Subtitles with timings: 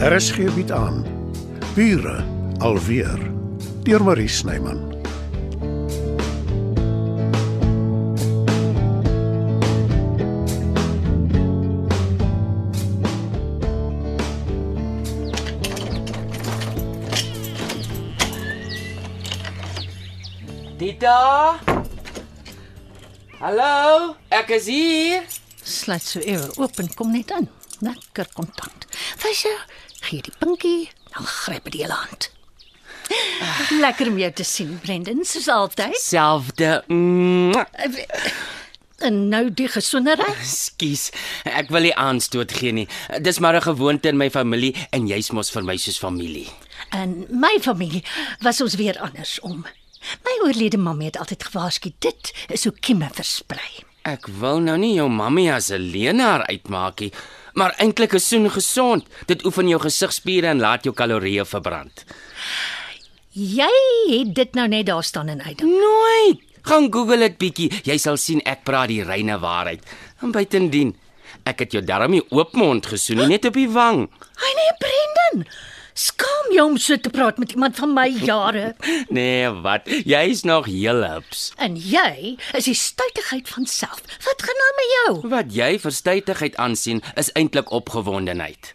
[0.00, 1.02] RSG bied aan
[1.74, 2.24] Bure
[2.58, 3.20] alweer
[3.84, 4.80] deur Marie Snyman.
[20.78, 21.60] Tita?
[23.36, 25.28] Hallo, ek is hier.
[25.60, 27.52] Sluit so ewe oop en kom net in.
[27.84, 28.88] Lekker kontant.
[29.20, 29.52] Wys jy,
[30.10, 32.30] gee die pinkie, dan gryp dit die hele hand.
[33.80, 35.96] Lekker om jou te sien, Brendan, soos altyd.
[35.98, 36.82] Selfde.
[36.86, 37.54] Mm,
[39.00, 40.40] En nou die gesonderheid.
[40.64, 41.06] Skus,
[41.48, 42.86] ek wil nie aanstoot gee nie.
[43.24, 46.48] Dis maar 'n gewoonte in my familie en jy's mos vir my soos familie.
[46.92, 48.04] En my familie
[48.44, 49.64] was ons weer andersom.
[50.24, 53.84] My oorlede mamma het altyd gewaarsku dit is hoe kieme versprei.
[54.04, 57.12] Ek wil nou nie jou mammie as 'n leenaar uitmaak nie,
[57.54, 59.06] maar eintlik is soen gesond.
[59.26, 62.04] Dit oefen jou gesigspiere en laat jou kalorieë verbrand.
[63.32, 63.70] Jy
[64.10, 65.62] het dit nou net daar staan en uit.
[65.62, 66.42] Nooit.
[66.62, 67.70] Gaan Google dit bietjie.
[67.86, 69.86] Jy sal sien ek praat die reine waarheid.
[70.20, 70.92] En buitendien,
[71.48, 74.04] ek het jou darm nie oopmond gesoen nie, net op die wang.
[74.42, 75.46] Hy nee, Brendan.
[76.50, 78.74] Skaam jou om so te praat met iemand van my jare.
[79.08, 79.86] Nee, wat?
[79.86, 81.52] Jy's nog heel hups.
[81.62, 84.02] En jy is die stuitigheid van self.
[84.26, 85.28] Wat gaan nou met jou?
[85.30, 88.74] Wat jy vir stytigheid aansien, is eintlik opgewondenheid.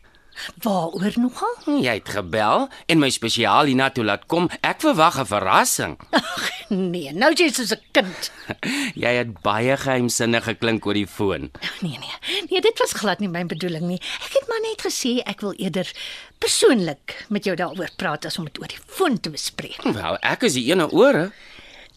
[0.64, 1.56] Waaroor nogal?
[1.82, 4.50] Jy het gebel en my spesiaal hiernatoe laat kom.
[4.62, 5.98] Ek verwag 'n verrassing.
[6.12, 8.32] Ag nee, nou jy soos 'n kind.
[9.04, 11.52] Jy het baie geheimsinnig geklink oor die foon.
[11.82, 12.16] Nee nee.
[12.50, 14.02] Nee, dit was glad nie my bedoeling nie.
[14.26, 15.92] Ek het maar net gesê ek wil eerder
[16.40, 19.82] persoonlik met jou daaroor praat as om dit oor die foon te bespreek.
[19.84, 21.32] Wel, ek is die ene ore.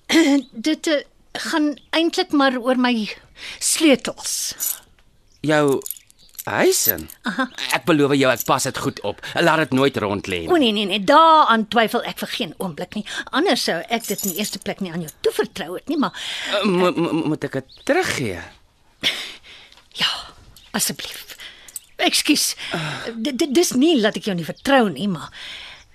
[0.68, 3.08] Dit uh, gaan eintlik maar oor my
[3.58, 4.54] sleutels.
[5.40, 5.80] Jou
[6.50, 7.08] huisin.
[7.72, 9.20] Ek beloof jou ek pas dit goed op.
[9.34, 10.72] Laat dit nooit rond lê O nie.
[10.72, 13.04] nee nee nee, daaraan twyfel ek vir geen oomblik nie.
[13.30, 16.12] Anders sou ek dit in die eerste plek nie aan jou toevertrou het nie, maar
[16.52, 18.40] Uh, mo- mo- Moet ek dit teruggee?
[20.02, 20.10] ja,
[20.70, 21.36] asseblief.
[21.96, 22.54] Ekskuus.
[23.16, 25.32] Dit dit dis nie dat ek jou nie vertrou nie, maar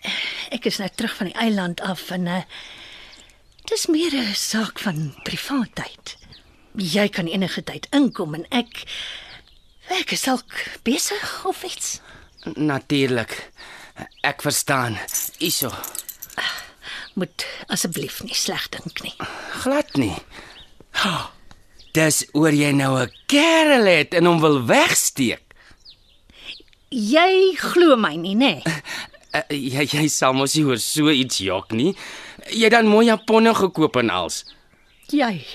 [0.04, 0.12] eh,
[0.58, 2.42] ek is nou terug van die eiland af en uh,
[3.72, 6.18] dis meer 'n saak van privaatheid.
[6.76, 8.84] Jy kan enige tyd inkom en ek
[9.90, 12.00] ek is dalk besig of iets.
[12.56, 13.52] Natuurlik.
[14.22, 14.98] Ek verstaan.
[15.38, 15.72] Iso.
[17.14, 19.14] Moet asseblief nie sleg dink nie.
[19.62, 20.16] Glad nie.
[21.06, 21.30] Oh,
[21.94, 25.42] dis oor jy nou 'n kerel het en hom wil wegsteek.
[26.90, 28.62] Jy glo my nie, nê?
[28.62, 28.82] Nee?
[29.34, 31.96] Uh, jy jy sal mos nie oor so iets jok nie.
[32.54, 34.44] Jy dan mooi japonne gekoop en als.
[35.10, 35.46] Jy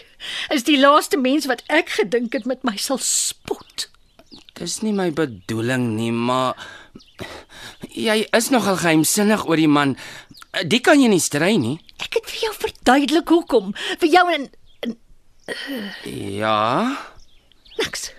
[0.50, 3.86] is die laaste mens wat ek gedink het met my sal spot.
[4.58, 6.56] Dis nie my bedoeling nie, maar
[7.94, 9.94] jy is nogal geheimsinnig oor die man.
[10.66, 11.76] Die kan jy nie stry nie.
[12.02, 13.72] Ek het vir jou verduidelik hoekom.
[14.02, 14.48] Vir jou en,
[14.86, 14.96] en
[16.08, 16.96] Ja.
[17.78, 18.10] niks.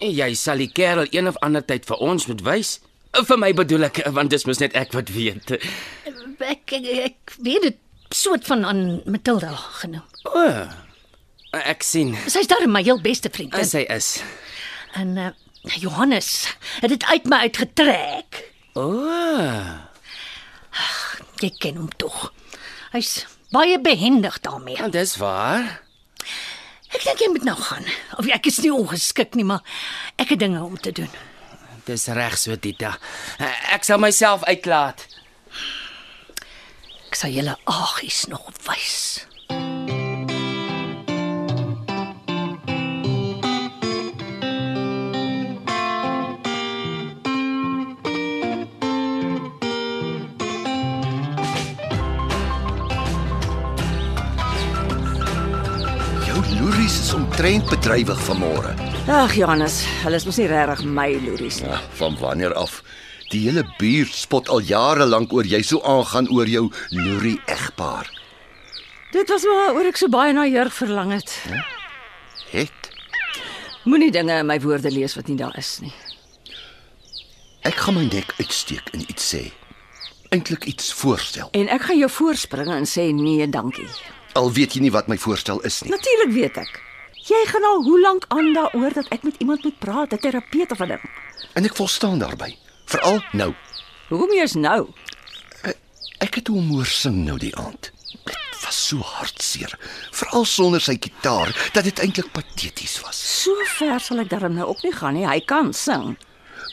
[0.00, 2.78] Jy sal die kerel een of ander tyd vir ons moet wys.
[3.16, 5.54] Vir my bedoel ek, want dis mos net ek wat weet.
[5.56, 7.78] Ek ek, ek weet dit
[8.12, 10.04] soort van aan Matilda genoem.
[10.28, 10.42] O.
[11.56, 12.12] Ek sien.
[12.28, 13.64] Sy's daar my heel beste vriendin.
[13.64, 14.18] Sy is.
[14.96, 15.28] En uh,
[15.76, 18.42] Johannes het dit uit my uitgetrek.
[18.72, 19.02] O.
[21.42, 22.30] Jy ken hom tog.
[22.94, 24.76] Hy's baie behendig daarmee.
[24.80, 25.82] Ja, dis waar.
[26.96, 27.84] Ek dink jy moet nou gaan.
[28.16, 29.60] Of ek is nie ongeskik nie, maar
[30.16, 31.12] ek het dinge om te doen.
[31.86, 32.96] Dis reg so, Tita.
[33.74, 35.04] Ek sal myself uitlaat.
[37.06, 39.26] Ek sal julle agies nog wys.
[57.36, 58.70] Omtrent bedrywig vanmôre.
[59.12, 61.68] Ag Johannes, hulle is mos nie regtig my loeries nie.
[61.68, 62.78] Ja, van wanneer af?
[63.28, 66.62] Die hele buurt spot al jare lank oor jy so aangaan oor jou
[66.96, 68.08] loerie egpaar.
[69.12, 71.34] Dit was maar oor ek so baie na jurk verlang het.
[72.54, 72.88] Het
[73.84, 75.92] Moenie dinge in my woorde lees wat nie daar is nie.
[77.68, 79.42] ek gaan my nek uitsteek en iets sê.
[80.32, 81.52] Eintlik iets voorstel.
[81.52, 83.90] En ek gaan jou voorspring en sê nee, dankie.
[84.32, 85.92] Al weet jy nie wat my voorstel is nie.
[85.92, 86.85] Natuurlik weet ek.
[87.26, 90.70] Jy gaan al hoe lank aan daaroor dat ek met iemand moet praat, 'n terapeut
[90.70, 91.04] of 'n ding.
[91.54, 92.56] En ek volstaan daarbey.
[92.84, 93.54] Veral nou.
[94.08, 94.86] Hoekom jy's nou?
[96.18, 97.90] Ek het hom hoor sing nou die aand.
[98.24, 99.78] Dit was so hartseer,
[100.10, 103.42] veral sonder sy gitaar, dat dit eintlik pateties was.
[103.42, 105.26] So ver sal ek darm nou ook nie gaan nie.
[105.26, 106.16] Hy kan sing.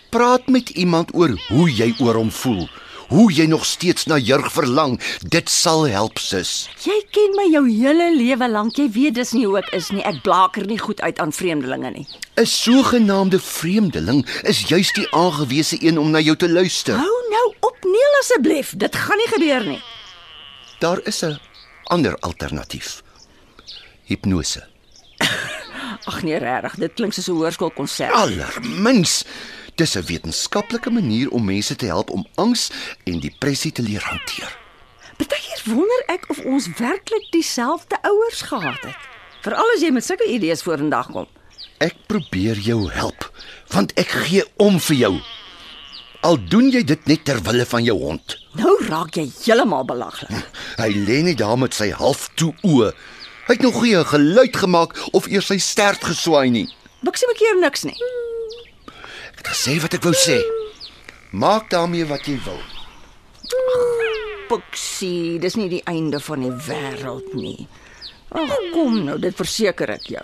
[0.09, 2.69] Praat met iemand oor hoe jy oor hom voel.
[3.13, 4.95] Hoe jy nog steeds na Jurg verlang.
[5.29, 6.65] Dit sal help, sus.
[6.81, 8.79] Jy ken my jou hele lewe lank.
[8.81, 10.01] Jy weet dis nie hoe ek is nie.
[10.01, 12.07] Ek blaker nie goed uit aan vreemdelinge nie.
[12.41, 16.97] 'n Sogenaamde vreemdeling is juis die aangewese een om na jou te luister.
[16.97, 18.73] Hou nou op, Neil asseblief.
[18.77, 19.81] Dit gaan nie gebeur nie.
[20.79, 21.37] Daar is 'n
[21.83, 23.03] ander alternatief.
[24.03, 24.65] Hipnose.
[26.05, 26.75] Ag nee, regtig.
[26.75, 28.13] Dit klink soos 'n hoërskoolkonsert.
[28.13, 29.23] Allermins.
[29.75, 32.69] Dis 'n wetenskaplike manier om mense te help om angs
[33.03, 34.57] en depressie te leer hanteer.
[35.17, 38.97] Partykeer wonder ek of ons werklik dieselfde ouers gehad het.
[39.41, 41.27] Veral as jy met sulke idees vorendag kom.
[41.77, 43.31] Ek probeer jou help,
[43.67, 45.21] want ek gee om vir jou.
[46.21, 48.37] Al doen jy dit net ter wille van jou hond.
[48.55, 50.29] Nou raak jy heeltemal belaglik.
[50.77, 52.93] Hy lê net daar met sy half toe oë.
[53.47, 56.69] Hy het nog geen geluid gemaak of eers sy stert geswaai nie.
[57.03, 57.97] Buksie maak keer niks nie.
[59.43, 60.37] Ek gesê wat ek wou sê.
[61.35, 62.61] Maak daarmee wat jy wil.
[64.47, 67.67] Buksie, dis nie die einde van die wêreld nie.
[68.31, 70.23] Ag kom nou, dit verseker ek jou.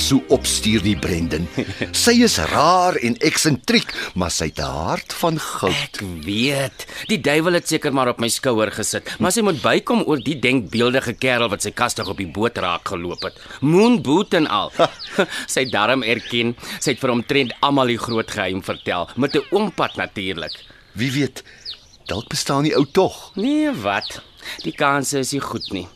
[0.00, 1.46] So opstuur nie, Brendan.
[2.04, 5.72] Sy is rar en eksentriek, maar sy het 'n hart van goud.
[5.72, 6.86] Ek weet.
[7.08, 10.38] Die duiwel het seker maar op my skouer gesit, maar sy moet bykom oor die
[10.38, 13.36] denkbeeldige kerel wat sy kastig op die boot raak geloop het.
[13.60, 14.72] Moon boot en al.
[15.54, 16.54] sy darm erken.
[16.78, 20.54] Sy het vir hom trend almal die groot geheim vertel met 'n oompad natuurlik.
[20.92, 21.44] Wie weet,
[22.06, 23.32] dalk bestaan die ou tog.
[23.34, 24.22] Nee, wat?
[24.64, 25.88] Die kanse is nie goed nie.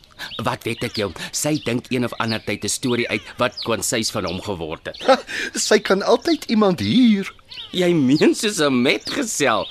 [0.43, 1.11] Wat weet ek jou?
[1.31, 5.01] Sy dink een of ander tyd 'n storie uit wat kwansies van hom geword het.
[5.07, 5.17] Ha,
[5.53, 7.31] sy kan altyd iemand hier.
[7.71, 9.67] Jy meen soos 'n metgesel.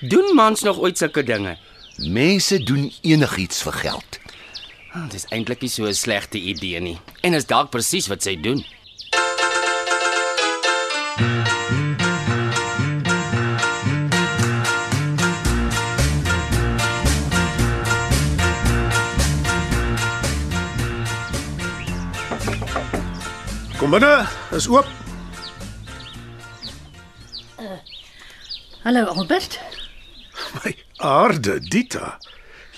[0.00, 1.56] Doen mans nog ooit sulke dinge?
[1.98, 4.18] Mense doen enigiets vir geld.
[4.94, 6.98] Ah, Dit is eintlik nie so 'n slegte idee nie.
[7.22, 8.64] En is dalk presies wat sy doen.
[11.16, 11.91] Kom
[23.92, 24.88] binne, is oop.
[28.82, 29.60] Hallo Albert.
[30.56, 32.16] My aarde, Dita.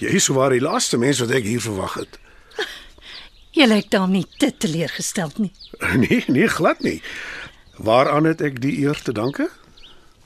[0.02, 2.18] Jy is waar die laaste mens wat ek hier verwag het.
[3.56, 5.52] Jy lyk daar nie te teleurgesteld nie.
[6.02, 6.98] Nee, nee, glad nie.
[7.78, 9.46] Waaraan het ek die eer te danke?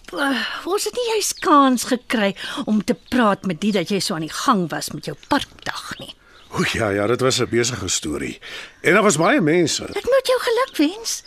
[0.09, 2.33] Uh, ons het nie juis kans gekry
[2.65, 5.99] om te praat met die dat jy so aan die gang was met jou parkdag
[6.01, 6.15] nie.
[6.57, 8.39] O ja, ja, dit was 'n besige storie.
[8.81, 9.85] En daar was baie mense.
[9.85, 11.23] Ek moet jou geluk wens.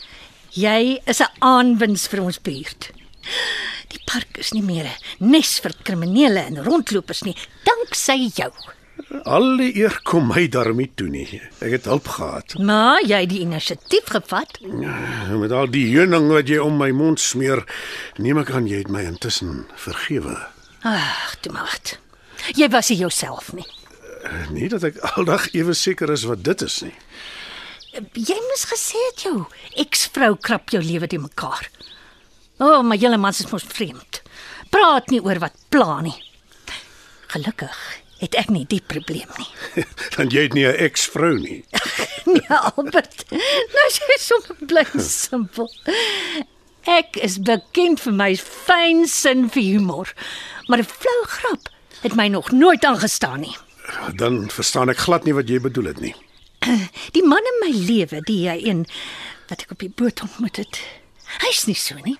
[0.49, 2.91] Jy is 'n aanwins vir ons buurt.
[3.87, 8.51] Die park is nie meer 'n nes vir kriminele en rondlopers nie, danksy jou.
[9.23, 11.41] Al die eer kom my daarmee toe nie.
[11.59, 12.57] Ek het hulp gehad.
[12.59, 14.59] Maar jy het die inisiatief gevat.
[15.39, 17.63] Met al die heuning wat jy om my mond smeer,
[18.17, 20.37] neem ek aan jy het my intussen vergewe.
[20.83, 21.79] Ag, toe maar.
[22.55, 23.65] Jy was nie jouself nie.
[24.51, 26.95] Nie dat ek aldag ewe seker is wat dit is nie.
[28.13, 29.45] Jy moes gesê het jou
[29.83, 31.69] eksvrou krap jou lewe te mekaar.
[32.61, 34.21] O, oh, maar julle mans is mos vreemd.
[34.71, 36.15] Praat nie oor wat pla nie.
[37.33, 37.75] Gelukkig
[38.21, 39.49] het ek nie die probleem nie.
[40.15, 41.63] Want jy het nie 'n eksvrou nie.
[42.31, 43.25] Nee, Albert.
[43.31, 45.67] Nou is jy sommer bly simpel.
[46.85, 50.13] Ek is bekend vir my fyn sin vir humor,
[50.67, 51.69] maar 'n flou grap
[52.01, 53.57] het my nog nooit aangestaan nie.
[54.15, 56.15] Dan verstaan ek glad nie wat jy bedoel het nie.
[57.15, 58.85] Die man in my lewe, die hy een
[59.49, 60.77] wat ek op die boot ontmoet het,
[61.43, 62.15] hy's nie so nie.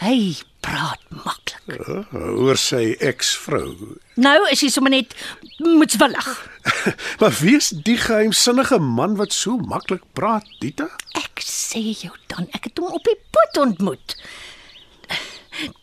[0.00, 1.82] Hy praat maklik.
[1.88, 2.04] Uh,
[2.40, 3.74] oor sy eksvrou.
[4.20, 5.12] Nou is hy sommer net
[5.58, 6.30] moetswillig.
[7.20, 10.88] maar wie is die geheimsinnige man wat so maklik praat, Dita?
[11.20, 14.16] Ek sê jou dan, ek het hom op die boot ontmoet.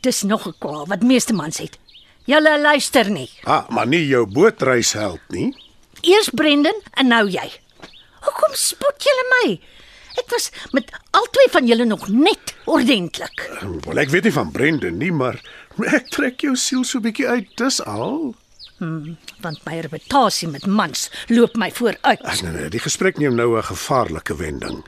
[0.04, 1.78] Dis nog 'n kwaal wat meeste mans het.
[2.32, 3.30] Julle luister nie.
[3.44, 5.50] Ah, maar nie jou bootreis help nie.
[6.02, 7.48] Eers Brendan en nou jy.
[8.24, 9.46] Hoekom spot julle my?
[10.22, 13.44] Ek was met albei van julle nog net ordentlik.
[13.86, 15.40] Wel, ek weet nie van Brendan nie, maar
[15.92, 18.32] ek trek jou siel so bietjie uit, dis al.
[18.82, 22.24] Want my reputasie met mans loop my vooruit.
[22.26, 24.82] Ag nee nee, die gesprek neem nou 'n gevaarlike wending.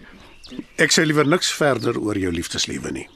[0.77, 3.07] Ek sê liewer niks verder oor jou liefdeslewe nie.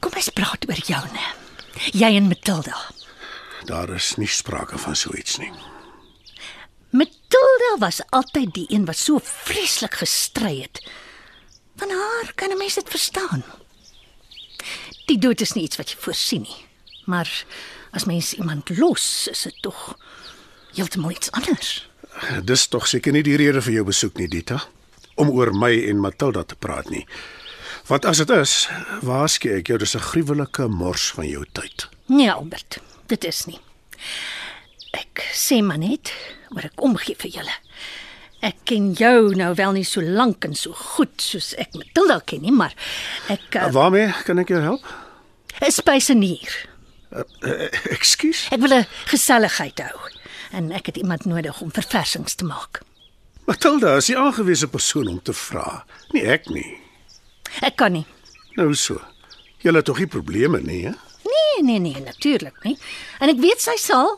[0.00, 1.24] Kom ons praat oor joune.
[1.92, 2.76] Jy en Matilda.
[3.64, 5.52] Daar is nie sprake van so iets nie.
[6.90, 10.82] Matilda was altyd die een wat so vreeslik gestry het.
[11.76, 13.44] Van haar kan 'n mens dit verstaan.
[15.06, 16.66] Die dood is nie iets wat jy voorsien nie.
[17.04, 17.44] Maar
[17.90, 19.98] as mens iemand los, is dit tog
[20.74, 21.88] heeltemal iets anders.
[22.44, 24.62] Dis tog seker nie die rede vir jou besoek nie, Dita,
[25.14, 27.06] om oor my en Matilda te praat nie.
[27.86, 28.68] Want as dit is,
[29.02, 31.88] waarsku ek jou dis 'n gruwelike mors van jou tyd.
[32.06, 32.78] Nee, Albert,
[33.12, 33.60] dit is nie.
[34.96, 36.12] Ek sê maar net
[36.54, 37.54] oor ek omgee vir julle.
[38.42, 42.42] Ek ken jou nou wel nie so lank en so goed soos ek Matilda ken
[42.42, 42.74] nie, maar
[43.30, 44.84] ek uh, Waarmee kan ek jou help?
[45.62, 46.50] is spysenier.
[47.92, 48.48] Ekskuus.
[48.50, 49.98] Ek wil 'n geselligheid hou
[50.52, 52.80] en ek het iemand nodig om verversings te maak.
[53.46, 56.78] Matilda is die aangewese persoon om te vra, nie ek nie.
[57.62, 58.06] Ek kan nie.
[58.56, 59.00] Nou so.
[59.62, 60.92] Julle het tog nie probleme nie, hè?
[61.62, 62.78] Nee, nee, nee, natuurlik nie.
[63.18, 64.16] En ek weet sy sal,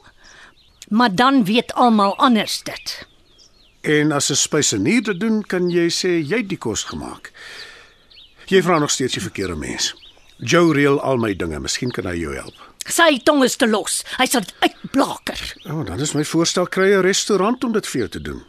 [0.89, 3.07] maar dan weet almal anders dit.
[3.85, 7.33] En as 'n spysenier dit doen, kan jy sê jy het die kos gemaak.
[8.47, 9.95] Jy vra nog steeds die verkeerde mens.
[10.39, 12.55] Joe reël al my dinge, miskien kan hy jou help.
[12.85, 14.03] Sy tong is te los.
[14.19, 15.41] Hy sal uitblaker.
[15.65, 18.45] O, oh, dan is my voorstel kry 'n restaurant om dit vir jou te doen.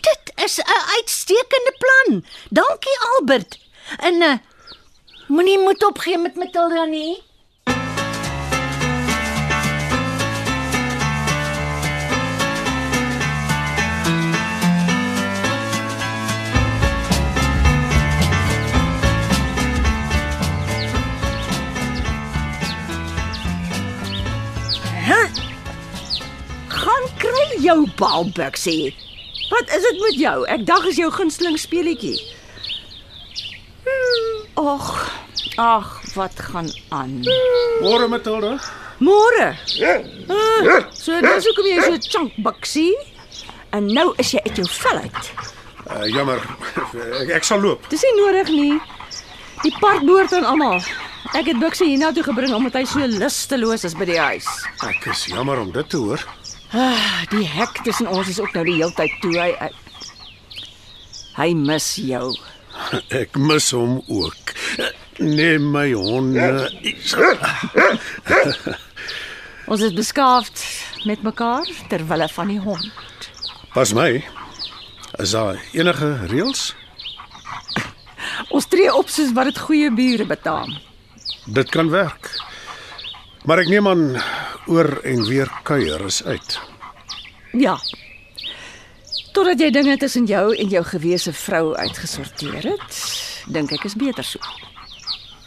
[0.00, 2.24] Dit is 'n uitstekende plan.
[2.50, 3.58] Dankie Albert.
[3.98, 4.38] En uh,
[5.28, 7.22] moenie moed opgee met Matilda nie.
[26.76, 28.92] Gaan kry jou balbuk sê.
[29.50, 30.36] Wat is dit met jou?
[30.50, 32.16] Ek dag is jou gunsteling speletjie.
[33.86, 34.86] Hmm, Ag,
[35.60, 37.20] ag, wat gaan aan?
[37.84, 38.56] Môre Matilda.
[38.98, 39.50] Môre.
[40.32, 42.94] Ah, so dis hoekom jy so chunk buksie.
[43.76, 45.30] En nou is jy uit jou vel uit.
[45.86, 46.40] Uh, jammer.
[47.20, 47.84] ek, ek sal loop.
[47.92, 48.78] Dis nie nodig nie.
[49.62, 50.80] Die park behoort aan almal.
[51.34, 54.46] Ek het Buksie hiernatoe gebring omdat hy so lusteloos is by die huis.
[54.86, 56.22] Ek is jammer om dit te hoor.
[56.74, 59.34] Ah, die hek tussen ons is ook nou die heeltyd toe.
[59.38, 59.68] Hy hy,
[61.36, 62.32] hy mis jou.
[63.22, 64.54] Ek mis hom ook.
[65.22, 66.48] Neem my honde.
[69.70, 70.62] Ons is beskaafd
[71.08, 73.30] met mekaar ter wille van die hond.
[73.74, 74.10] Pas my.
[75.22, 76.68] Is daar enige reëls?
[78.54, 80.74] Ons tree op soos wat dit goeie bure betaam.
[81.46, 82.34] Dit kan werk.
[83.46, 84.04] Maar ek neem aan
[84.66, 86.58] oor en weer kuier is uit.
[87.52, 87.76] Ja.
[89.32, 93.00] Totdat jy dinge tussen jou en jou gewese vrou uitgesorteer het,
[93.52, 94.40] dink ek is beter so.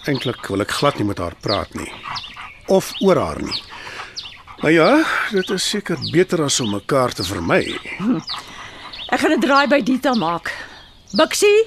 [0.07, 1.89] Eintlik wil ek glad nie met haar praat nie.
[2.67, 3.57] Of oor haar nie.
[4.61, 4.89] Maar ja,
[5.31, 7.63] dit is seker beter as om mekaar te vermy.
[9.09, 10.53] Ek gaan 'n draai by Dita maak.
[11.15, 11.65] Buksie,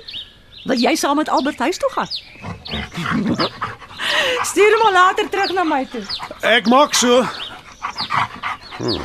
[0.64, 2.10] wil jy saam met Albert huis toe gaan?
[4.42, 6.02] Stuur hom later terug na my toe.
[6.40, 7.22] Ek maak so.
[8.78, 9.02] Hmm.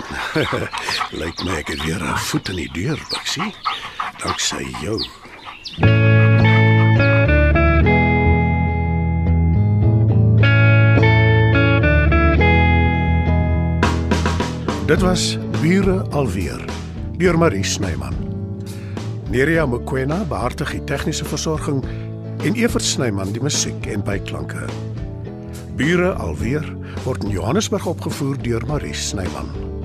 [1.21, 3.53] Lyk my ek het weer 'n voet in die deur, Bixie.
[4.23, 4.99] Danksy jou.
[14.87, 16.65] Dit was Bure alweer
[17.17, 18.15] deur Marie Snyman.
[19.29, 21.83] Nerea Mkwena behartig die tegniese versorging
[22.45, 24.63] en Evert Snyman die musiek en byklanke.
[25.77, 26.65] Bure alweer
[27.05, 29.76] word in Johannesburg opgevoer deur Marie Snyman.